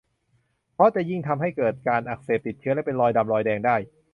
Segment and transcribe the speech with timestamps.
[0.73, 3.75] เพราะจะยิ่งทำให้เกิดการอักเสบ ติดเชื้อ และเป็นรอยดำรอยแดงได้